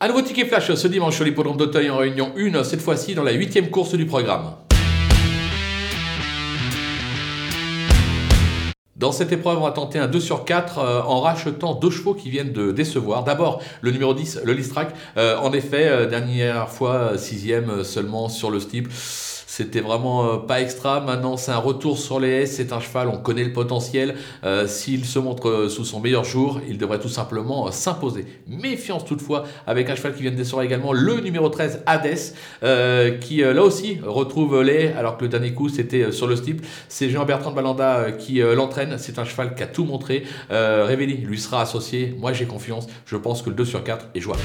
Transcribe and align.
Un 0.00 0.06
nouveau 0.06 0.22
ticket 0.22 0.44
flash 0.44 0.72
ce 0.72 0.86
dimanche 0.86 1.16
sur 1.16 1.24
l'hippodrome 1.24 1.56
d'Auteuil 1.56 1.90
en 1.90 1.96
réunion 1.96 2.32
1, 2.36 2.62
cette 2.62 2.80
fois-ci 2.80 3.16
dans 3.16 3.24
la 3.24 3.32
huitième 3.32 3.68
course 3.68 3.94
du 3.94 4.06
programme. 4.06 4.52
Dans 8.94 9.10
cette 9.10 9.32
épreuve, 9.32 9.58
on 9.58 9.64
va 9.64 9.72
tenter 9.72 9.98
un 9.98 10.06
2 10.06 10.20
sur 10.20 10.44
4 10.44 10.78
euh, 10.78 11.02
en 11.02 11.20
rachetant 11.20 11.74
deux 11.74 11.90
chevaux 11.90 12.14
qui 12.14 12.30
viennent 12.30 12.52
de 12.52 12.70
décevoir. 12.70 13.24
D'abord, 13.24 13.60
le 13.80 13.90
numéro 13.90 14.14
10, 14.14 14.42
le 14.44 14.52
Listrac. 14.52 14.94
Euh, 15.16 15.36
en 15.38 15.52
effet, 15.52 15.88
euh, 15.88 16.06
dernière 16.06 16.68
fois, 16.68 17.18
sixième 17.18 17.82
seulement 17.82 18.28
sur 18.28 18.52
le 18.52 18.60
steeple. 18.60 18.90
C'était 19.50 19.80
vraiment 19.80 20.26
euh, 20.26 20.36
pas 20.36 20.60
extra. 20.60 21.00
Maintenant, 21.00 21.38
c'est 21.38 21.52
un 21.52 21.58
retour 21.58 21.98
sur 21.98 22.20
les 22.20 22.42
S. 22.42 22.56
C'est 22.56 22.70
un 22.74 22.80
cheval, 22.80 23.08
on 23.08 23.16
connaît 23.16 23.44
le 23.44 23.54
potentiel. 23.54 24.14
Euh, 24.44 24.66
s'il 24.66 25.06
se 25.06 25.18
montre 25.18 25.48
euh, 25.48 25.68
sous 25.70 25.86
son 25.86 26.00
meilleur 26.00 26.24
jour, 26.24 26.60
il 26.68 26.76
devrait 26.76 27.00
tout 27.00 27.08
simplement 27.08 27.72
s'imposer. 27.72 28.26
Méfiance 28.46 29.06
toutefois 29.06 29.44
avec 29.66 29.88
un 29.88 29.96
cheval 29.96 30.14
qui 30.14 30.20
vient 30.20 30.30
de 30.30 30.36
descendre 30.36 30.64
également, 30.64 30.92
le 30.92 31.20
numéro 31.20 31.48
13, 31.48 31.82
Hades, 31.86 33.18
qui 33.20 33.38
là 33.38 33.62
aussi 33.62 33.98
retrouve 34.04 34.62
les, 34.62 34.88
alors 34.88 35.16
que 35.16 35.24
le 35.24 35.30
dernier 35.30 35.54
coup 35.54 35.70
c'était 35.70 36.12
sur 36.12 36.26
le 36.26 36.36
steep. 36.36 36.64
C'est 36.88 37.08
Jean-Bertrand 37.08 37.50
de 37.50 37.56
Balanda 37.56 38.12
qui 38.12 38.40
l'entraîne. 38.40 38.96
C'est 38.98 39.18
un 39.18 39.24
cheval 39.24 39.54
qui 39.54 39.62
a 39.62 39.66
tout 39.66 39.84
montré. 39.84 40.24
Révéli 40.50 41.16
lui 41.16 41.38
sera 41.38 41.62
associé. 41.62 42.14
Moi 42.18 42.34
j'ai 42.34 42.44
confiance. 42.44 42.86
Je 43.06 43.16
pense 43.16 43.40
que 43.40 43.48
le 43.48 43.56
2 43.56 43.64
sur 43.64 43.82
4 43.82 44.08
est 44.14 44.20
jouable. 44.20 44.42